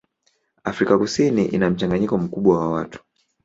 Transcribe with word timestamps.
Afrika 0.63 0.97
Kusini 0.97 1.45
ina 1.45 1.69
mchanganyiko 1.69 2.17
mkubwa 2.17 2.59
wa 2.59 2.69
watu. 2.71 2.99